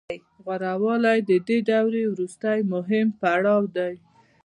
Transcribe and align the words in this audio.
غوره 0.43 0.73
والی 0.83 1.19
د 1.29 1.31
دورې 1.69 2.03
وروستی 2.13 2.59
مهم 2.73 3.07
پړاو 3.19 3.63
دی 3.75 3.93